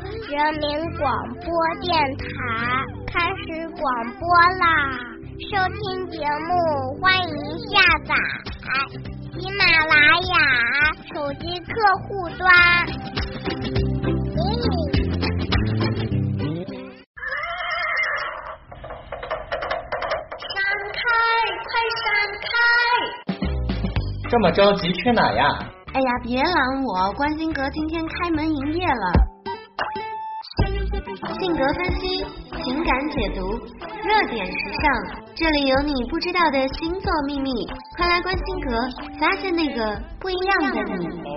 [0.00, 0.64] 人民
[0.96, 1.12] 广
[1.44, 2.24] 播电台
[3.06, 3.84] 开始广
[4.18, 4.22] 播
[4.58, 4.64] 啦！
[5.50, 6.16] 收听节
[6.48, 6.50] 目，
[7.00, 7.34] 欢迎
[7.68, 7.72] 下
[8.06, 8.14] 载
[9.32, 10.34] 喜马拉雅
[11.12, 11.72] 手机客
[12.06, 12.08] 户
[12.38, 12.40] 端。
[20.38, 20.56] 闪
[20.94, 21.00] 开，
[21.68, 21.70] 快
[22.00, 22.04] 闪
[22.40, 22.50] 开！
[24.30, 25.42] 这么着急去哪呀？
[25.92, 27.12] 哎呀，别拦我！
[27.12, 29.31] 关心阁今天开门营业了。
[31.42, 32.24] 性格分析，
[32.62, 33.58] 情感解读，
[34.04, 38.78] 热点时尚，这里有你不知道的星座秘密，快来关心阁，
[39.18, 41.31] 发现那个不一样的你。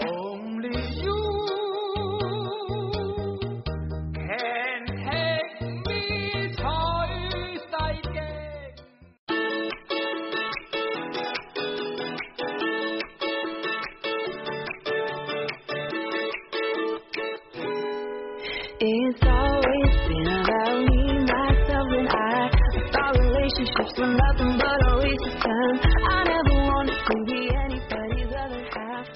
[23.98, 25.80] Were nothing but a waste of time.
[26.10, 26.25] I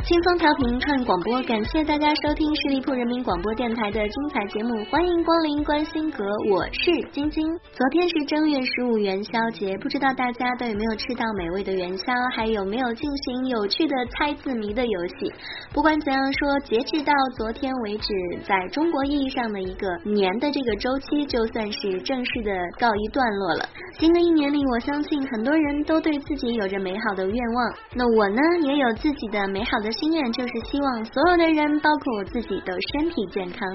[0.09, 7.45] 轻松调频串广播，感谢大家收听十里铺人民广播电台的精彩节目，欢迎光临关心阁，我是晶晶。
[7.73, 15.31] 昨天是正月十五元宵节，不知道大家都有没有吃到美味的元宵，还有没有进行有趣的猜字谜的游戏？
[15.71, 18.11] 不管怎样说，截止到昨天为止，
[18.47, 23.69] 在中国意义上的一个年的这个周期，就算是正式的告一段落了。
[23.99, 27.73] 新的一年里，我相信很多人都对自己有着美好的愿望。
[27.93, 33.67] 那我呢，也有自己的美好的心愿，就是希望所有的人，包括我自己，都身体健康。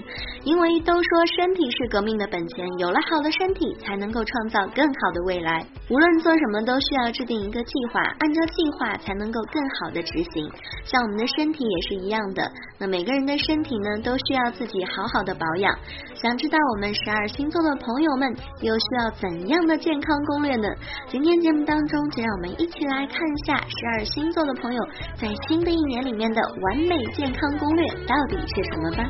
[0.43, 5.67] 因为都说身体是革命的本钱，有了好的身体，才能够创造更好的未来。
[5.91, 10.51] 无论做什么，都需要制定一个计划，按照计划才能够更好的执行。
[10.85, 15.77] 像我们的身体也是一样的，那每个人的身体呢，都需要自己好好的保养。
[16.15, 20.69] 想知道我们十二星座的朋友们又需要怎样的健康攻略呢？
[21.09, 24.83] 今天节目当中，就让我们一起来看一下十二星座的朋友
[25.17, 29.05] 在新的一年里里面的完美健康攻略到底是什么吧。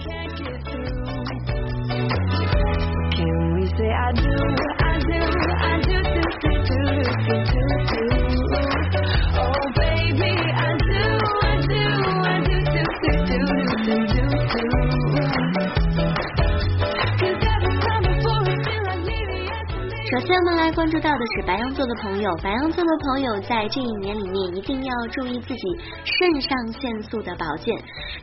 [20.34, 22.28] Can make 首先，我们来关注到的是白羊座的朋友。
[22.42, 25.60] 白羊座的朋友在这一年里面一定要注意自己
[26.04, 27.72] 肾上腺素的保健。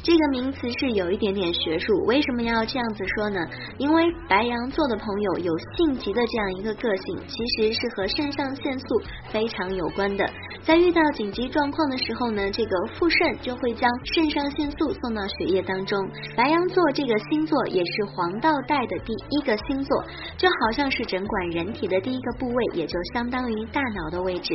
[0.03, 3.39] 这个名词是有一点点学术，为什么要这样子说呢？
[3.77, 9.01] 因为白羊座的朋友有性急的这样一个个性，其实是和肾上腺素
[9.31, 10.29] 非常有关的。
[10.63, 15.97] 在遇到紧急状况的时候呢，这个副肾就会将肾上腺素送到血液当中。
[16.35, 20.03] 白羊座这个星座也是黄道带的第一个星座，
[20.37, 24.53] 就好像是整管人体的第一个部位，也就相当于大脑的位置。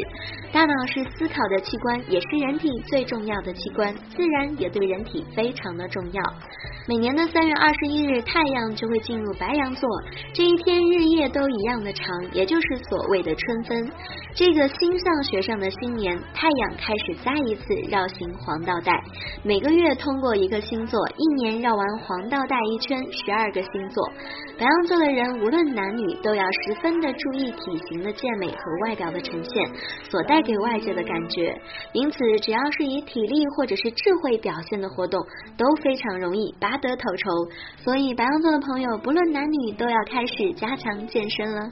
[0.53, 6.23] 大脑是思考的器官，也是人体最重要的器官，自然也对人体非常的重要。
[6.89, 9.89] 每年的三月二十一日，太阳就会进入白羊座，
[10.33, 13.91] 这一天日夜都一样的长，也就是所谓的春分。
[14.35, 18.93] 这个星象学上的新年，太阳开始再一次绕行黄道带，
[19.43, 24.13] 每个月通过一个星座，一年绕完黄道带一圈，十二个星座。
[24.59, 29.67] 白羊座的人无论男女，都要十分的注意体型的健美和外表的呈现
[30.11, 31.55] 所带给外界的感觉。
[31.93, 35.21] 因此，只要是以体力或者是智慧表现的活动，
[35.57, 37.31] 都非常容易拔得头筹。
[37.85, 41.71] 所以，白羊座的朋友，不论男女，都要开始加强健身了。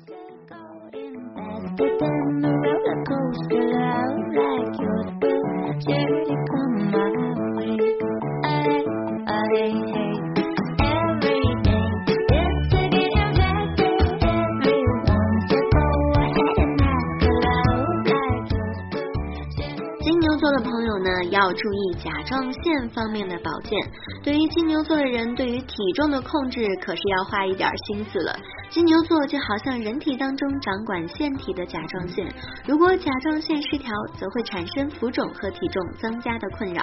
[21.54, 23.78] 注意甲状腺方面的保健。
[24.22, 28.36] 对于金牛座的人，对于体重的控制可是要花一点心思了。
[28.74, 32.26] 金牛座就好像人体当中掌管腺体的甲状腺，
[32.66, 33.88] 如果甲状腺失调，
[34.18, 36.82] 则会产生浮肿和体重增加的困扰。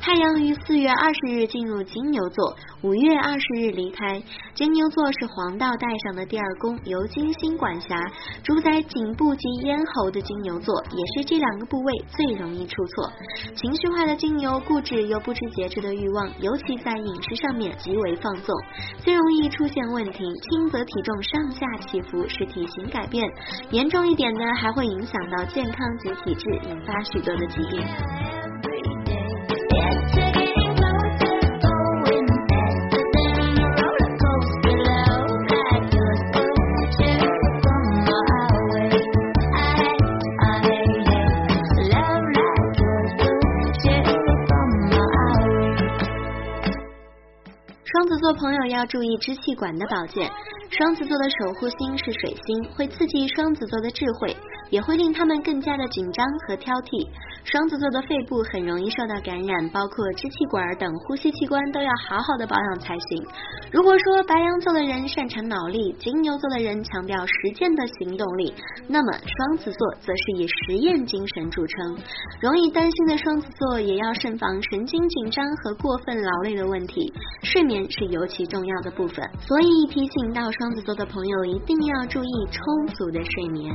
[0.00, 4.20] 太阳于四月二十日进入金牛座，五月二十日离开。
[4.54, 7.96] 金牛座是黄道带上的第二宫，由金星管辖，
[8.42, 13.08] 主宰颈部及咽喉的金牛座，也是这两个部位最容易出错。
[13.54, 18.52] 情绪化的金牛，固执又不知节制的欲望，尤其在饮食上面极为放纵，
[18.98, 23.28] 最容易出现问题，轻则体重上下起伏使体型改变，
[23.70, 27.86] 严重一点呢，还会影响到健康及体质，引发许多的疾病。
[47.92, 50.30] 双子座朋友要注意支气管的保健。
[50.70, 54.36] 双子座的守护星是水星，会刺激双子座的智慧，
[54.70, 57.06] 也会令他们更加的紧张和挑剔。
[57.44, 63.26] 双子座的肺部很容易受到感染，包括支气管等呼吸器官都要好好的保养才行。
[63.72, 68.54] 如果说白羊座的人擅长脑力，金牛座的人强调实践的行动力，
[68.86, 71.98] 那么双子座则是以实验精神著称。
[72.40, 77.12] 容易担心的双子座也要慎防神经紧张和过分劳累的问题，
[77.42, 79.24] 睡眠是尤其重要的部分。
[79.40, 83.72] 所以提醒到双子座的朋友一定要注意充足的睡眠。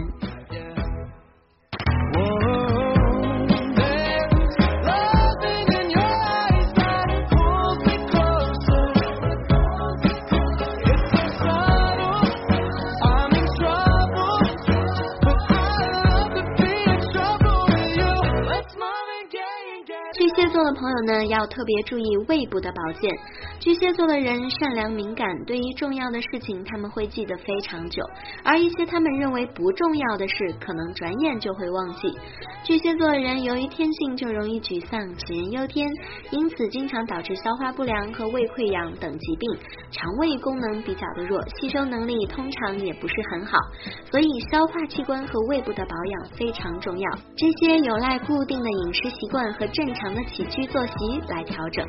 [20.75, 23.11] 朋友呢，要特别注意胃部的保健。
[23.59, 28.03] 巨蟹座的人善良敏感，对于重要的事情他们会记得非常久，
[28.43, 32.13] 而一些他们认为不重要的事，可能转眼就会忘记。
[32.63, 35.87] 巨蟹座的人由于天性就容易沮丧、杞人忧天，
[36.31, 39.49] 因此经常导致消化不良和胃溃疡等疾病，
[39.91, 43.57] 肠胃功能比较的弱，吸收能力通常也不是很好，
[44.11, 47.11] 所以消化器官和胃部的保养非常重要。
[47.37, 51.85] 这些有赖固定的饮食习惯和正常的起居作息来调整。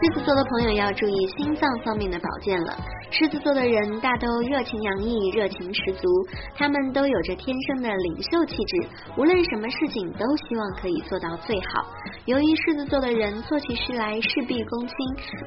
[0.00, 2.97] 狮子座的朋友要注意心脏方面的保健了。
[3.18, 6.06] 狮子座的人大都热情洋溢，热情十足，
[6.54, 8.86] 他们都有着天生的领袖气质，
[9.16, 11.84] 无论什么事情都希望可以做到最好。
[12.26, 14.96] 由于狮子座的人做起事来事必躬亲，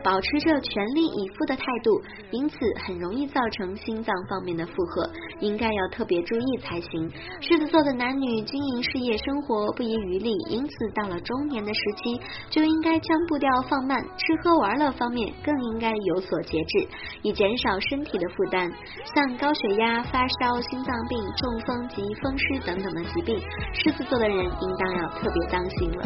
[0.03, 2.01] 保持着全力以赴的态度，
[2.31, 5.09] 因此很容易造成心脏方面的负荷，
[5.39, 7.09] 应该要特别注意才行。
[7.39, 12.19] 狮子座的男女经营事业生活不遗余力，因此到了中年的时期
[12.49, 16.87] 就应该将步调放慢，吃喝玩乐方面更应该有所节制，
[17.21, 18.71] 以减少身体的负担。
[19.13, 23.39] 像高血压、发烧、心脏病、中风及风湿等等的疾病，
[23.73, 26.03] 狮子座的人应当要特别当心了。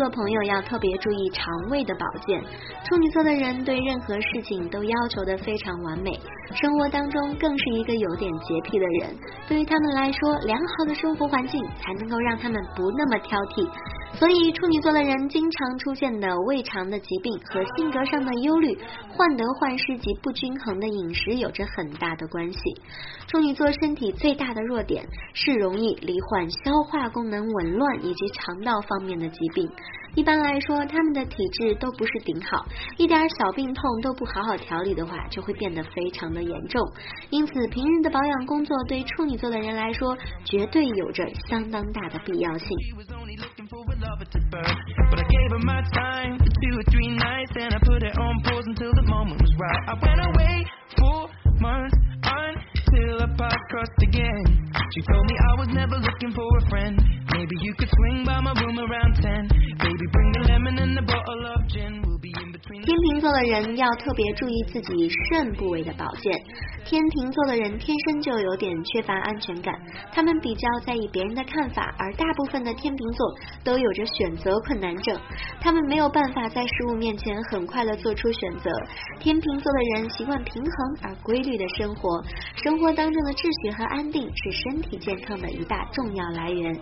[0.00, 2.42] 做朋友要特别注意肠胃的保健。
[2.88, 6.18] 处女座的人对任何事情都要求的非常完美，
[6.54, 9.14] 生活当中更是一个有点洁癖的人。
[9.46, 13.68] 对于他们来说，良好的生活环境才能够让他们不那么挑剔。
[14.20, 18.76] 所以，处女座的人经常出现的胃肠的疾病和性格上的忧虑、
[19.08, 22.58] 患得患失及不均衡的饮食有着很大的关系。
[23.28, 29.70] 处女座身体最大的弱点是容易罹患消化功能紊乱以及肠道方面的疾病。
[30.16, 32.66] 一般来说，他们的体质都不是顶好，
[32.98, 36.80] 一点小病痛都不好好调理的话，就会变得非常的严重。
[37.30, 42.68] 因此，平日的保养工作对处女座的人来说，绝对有着相当大的必要性。
[57.40, 59.48] Maybe you could swing by my room around ten.
[59.48, 62.09] Baby, bring the lemon and a bottle of gin.
[62.70, 66.40] 天秤座的人要特别注意自己肾部位的保健。
[66.84, 69.74] 天秤座的人天生就有点缺乏安全感，
[70.12, 73.34] 他们比较在意别人的看法，而大部分的天秤座
[73.64, 75.18] 都有着选择困难症，
[75.60, 78.70] 他们没有办法在事物面前很快的做出选择。
[79.18, 82.22] 天秤座的人习惯平衡而规律的生活，
[82.62, 86.72] 生活当中的秩序和安定是身体健康的一大重要来源。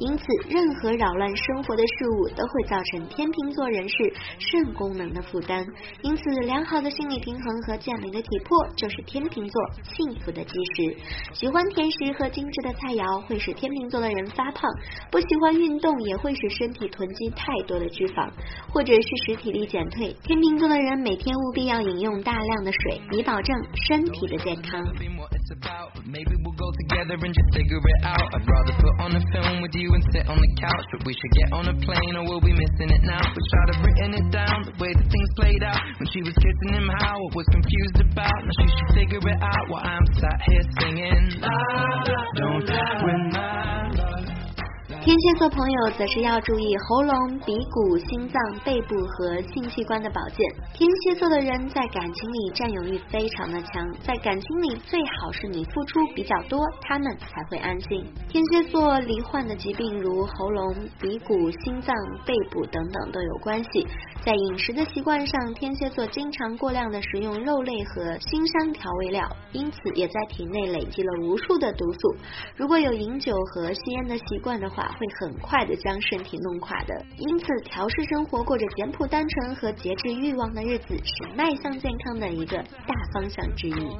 [0.00, 3.96] 因此，任何扰乱生活的事物都会造成天秤座人士
[4.38, 5.62] 肾功能的负担。
[6.00, 10.96] 因此，良好的心理平衡和健美的体魄就是天秤座幸福的基石。
[11.34, 14.64] 喜欢甜食和精致的菜肴会使天秤座的人发胖，
[15.10, 18.30] 不喜欢运动也会使身体囤积太多的脂肪，
[18.72, 20.16] 或者是使体力减退。
[20.24, 23.54] 天秤座的人每天务必要饮用大量的水，以保证
[23.86, 24.80] 身体的健康。
[25.46, 25.94] About.
[26.02, 28.26] Maybe we'll go together and just figure it out.
[28.34, 30.86] I'd rather put on a film with you and sit on the couch.
[30.90, 33.22] But we should get on a plane or we'll be missing it now.
[33.22, 35.80] Wish I'd have written it down the way that things played out.
[35.98, 38.38] When she was kissing him, how I was confused about.
[38.44, 41.40] Now she should figure it out while I'm sat here singing.
[41.40, 42.68] La, la, don't
[43.32, 43.75] love.
[45.06, 50.38] 天蝎座朋友则是要注意喉咙、鼻骨、心脏、背部和性器官的保健。
[50.74, 58.04] 天蝎座的人在感情里占有欲非常的强，在感情里最好是你付出比较多，他们才会安心。
[58.28, 61.94] 天蝎座罹患的疾病如喉咙、鼻骨、心脏、
[62.26, 63.86] 背部等等都有关系。
[64.24, 72.16] 在饮食的习惯上，天蝎座经常过量的食用肉类和辛香调味料，因此也在体内累积了无数的毒素。
[72.56, 77.04] 如果有饮酒和吸烟的习惯的话，会很快的将身体弄垮的。
[77.18, 83.96] 因此，调试生活过着简朴、单纯和节制欲望的日子，是迈向健康的一个大方向之一。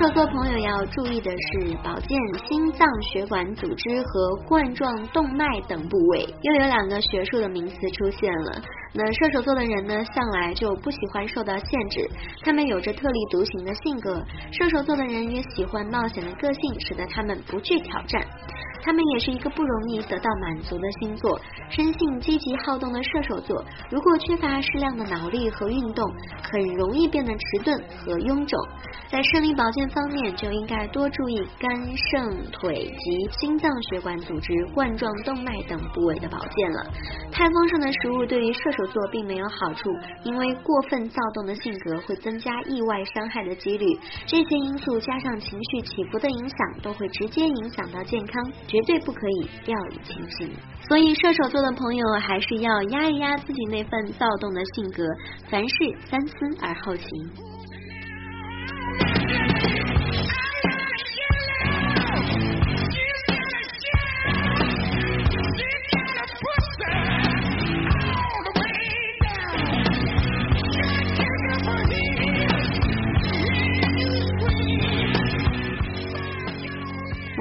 [0.00, 6.26] 射手座朋友要注意的是保健心脏血管组织和冠状动脉等部位。
[6.40, 8.62] 又有两个学术的名词出现了。
[8.94, 12.10] 那射手座的人呢，向来就不喜欢受到限制，
[12.42, 14.24] 他们有着特立独行的性格。
[14.50, 18.24] 射手座的人也喜欢冒险的个性，使得他们不惧挑战。
[18.82, 26.10] 他们也是一个不容易得到满足的星座，生性积极好动的射手座，如果缺乏适量的脑力和运动，
[26.42, 28.58] 很容易变得迟钝和臃肿。
[29.10, 36.86] 在生理保健方面，就应该多注意肝、肾、腿及心脏血管组织、冠状动脉等部位的保健了。
[37.32, 39.90] 太丰盛的食物对于射手座并没有好处，
[40.22, 43.98] 因为过分躁动的性格会增加意外伤害的几率。
[44.26, 50.52] 这些因素加上情绪起伏的影响，都会直接影响到健康，绝对不可以掉以轻心。
[50.88, 55.04] 所以射手座的朋友还是要压一压自己那份躁动的性格，
[55.48, 55.74] 凡事
[56.08, 57.08] 三思而后行。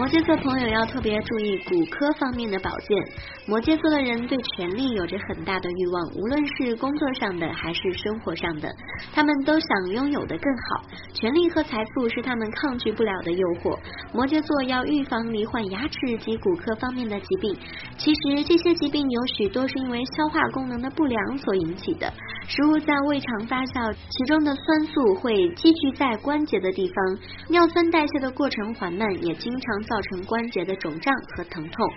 [0.10, 2.98] 摩羯座朋友要特别注意骨科方面的保健。
[3.46, 8.68] 摩羯座的人对权力有着很大的欲望，无论是工作上的还是生活上的，
[9.14, 10.90] 他们都想拥有的更好。
[11.14, 13.78] 权力和财富是他们抗拒不了的诱惑。
[14.12, 17.56] 摩羯座要预防罹患牙齿及骨科方面的疾病，
[18.00, 22.12] 其实这些疾病有许多是因为消化功能的不良所引起的。
[22.50, 31.88] 食物在胃肠发酵，其中的酸素会积聚在关节的地方，尿酸代谢的过程缓慢，也经常造成关节的肿胀和疼痛。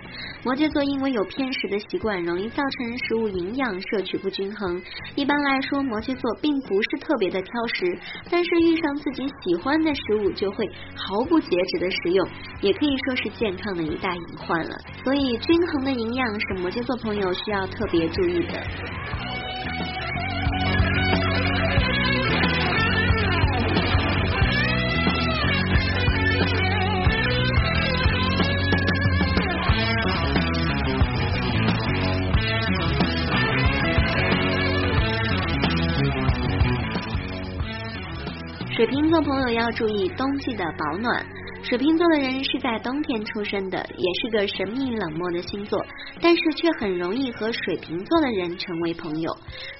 [0.43, 4.79] 摩羯座因为有偏食的习惯，容易造成食物营养摄取不均衡。
[5.15, 7.97] 一般来说，摩羯座并不是特别的挑食，
[8.29, 12.29] 但是遇上自己喜欢的食物，就会毫不节制的食用，
[12.61, 14.77] 也可以说是健康的一大隐患了。
[15.03, 19.92] 所以，均衡的营养是摩羯座朋友需要特别注意的。
[39.13, 41.23] 座朋友要注意冬季的保暖。
[41.61, 45.79] 水瓶座的人是在冬天出生的，也是个神秘冷漠的星座，
[46.23, 49.29] 但是却很容易和水瓶座的人成为朋友。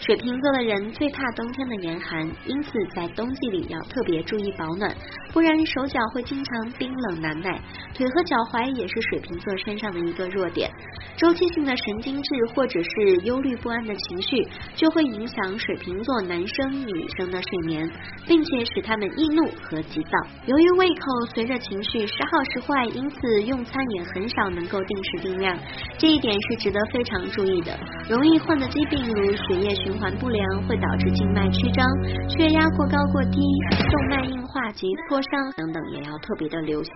[0.02, 4.94] 水瓶座的人最怕冬天的严寒，因此在冬季里要特别注意保暖，
[5.32, 7.62] 不然手脚会经常冰冷难耐。
[7.96, 10.70] 腿和脚踝也是水瓶座身上的一个弱点。
[11.16, 14.46] 周期性的神经质或者是忧虑不安的情绪，
[14.76, 17.90] 就会影响水瓶座男生女生的睡眠，
[18.28, 20.30] 并且使他们易怒和急躁。
[20.46, 25.58] 由于胃口随着情绪时好时坏，因此用餐也很少能够定时定量，
[25.98, 27.78] 这一点也是值得非常注意的。
[28.10, 31.86] 容易患的疾病如血液循环不良，会导致静脉曲张、
[32.28, 33.40] 血压过高过低、
[33.92, 36.92] 动脉硬化及挫伤等等，也要特别的留心。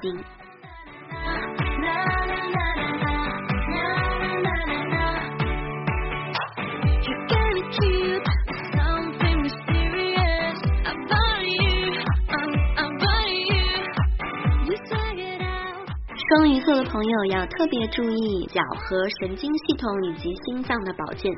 [16.29, 21.33] 双鱼座的朋友要特别注意脚和神经系统以及心脏的保健。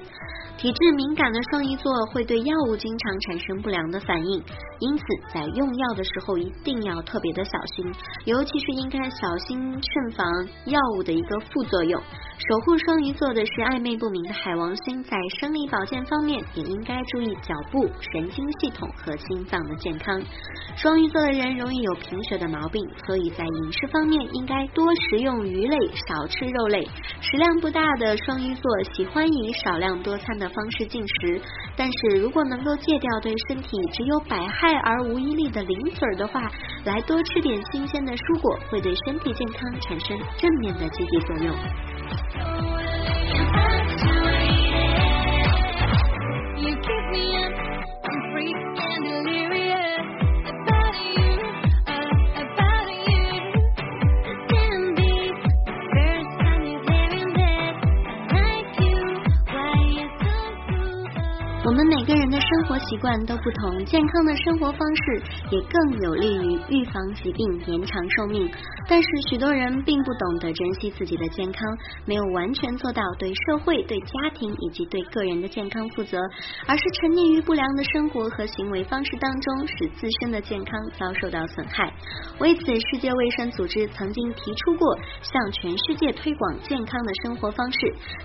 [0.57, 4.43] 体质敏感的双鱼座会对药物经常产生不良的反应，
[4.79, 7.93] 因此在用药的时候一定要特别的小心，
[8.25, 12.01] 尤其是应该小心慎防药物的一个副作用。
[12.47, 20.15] 守护双鱼座的是暧昧不明的海王星，在生理保健方面也应该注意脚部、神经系统和心脏的健康。
[20.77, 25.77] 双鱼座的人容易有贫血的毛病，所以在饮食方面应该多食用鱼类，
[26.07, 26.87] 少吃肉类。
[27.19, 28.63] 食量不大的双鱼座
[28.95, 31.41] 喜欢以少量多餐的方式进食，
[31.75, 36.49] 但是如果能够戒掉对身体只有百害而无一利的零嘴的话，
[36.85, 41.53] 来多吃点新鲜的蔬果，会对身体健康产生正面的积极作用。
[42.35, 44.08] Oh,
[62.49, 68.49] 生活习惯都不同，健康的生活方式也更有利于预防疾病、延长寿命。
[68.87, 76.17] 但是许多人并不懂得珍惜自己的健康，没有完全做到对社会、对家庭以及对个人的健康负责，
[76.65, 81.93] 而是沉溺于不良的生活和行为方式当中，使自身的健康遭受到损害。
[82.39, 87.77] 为此，世界卫生组织曾经提出过向全世界推广健康的生活方式，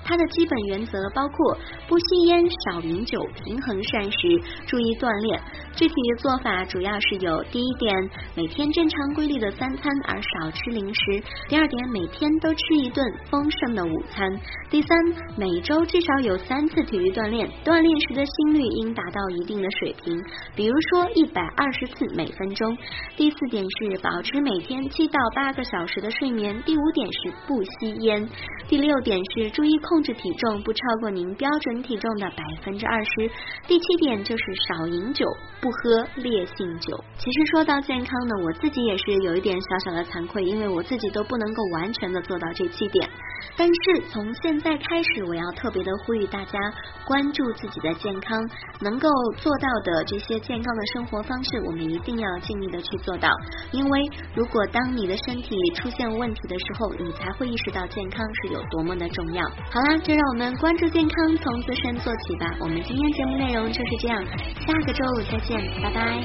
[0.02, 5.40] 它的基本原则包括不吸烟、少饮酒、平衡膳食、注意锻炼。
[5.75, 7.92] 具体的做法主要是有：第一点，
[8.37, 14.30] 每天正常规律的三餐，而少吃零食；第二点，每天都吃一顿丰盛的午餐；
[14.71, 14.97] 第三，
[15.37, 20.16] 每周至少有三次体育锻炼，锻炼时的心率应达到一定的水平，
[20.54, 22.78] 比如说一百二十次每分钟。
[23.16, 26.62] 第四点是保持每天七到八个小时的睡眠。
[26.64, 28.28] 第五点是不吸烟。
[28.68, 33.30] 第六点是注意控制体重，不超过您标准体重的百分之二十。
[33.66, 35.26] 第七点就是少饮酒，
[35.61, 37.02] 不喝烈性酒。
[37.16, 43.09] 其实说到健康呢，我自己也是有一点小小的惭愧，因为我自己都不能够完全的做到这七点。
[43.57, 46.59] 但是从现在开始，我要特别的呼吁大家
[47.07, 48.38] 关注自己的健康，
[48.80, 53.28] 能够做到的这些健康的生活方式，我们一定要尽力的去做到。
[53.72, 54.00] 因为
[54.35, 59.44] 如果当你的身体出现问题的时候，你才会意识到健康是有多么的重要。
[59.70, 62.46] 好啦，就让我们关注健康，从自身做起吧。
[62.61, 64.24] 我们今天节目内容就是这样，
[64.66, 66.24] 下个周五再见，拜拜。